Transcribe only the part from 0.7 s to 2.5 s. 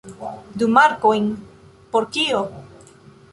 markojn? Por kio?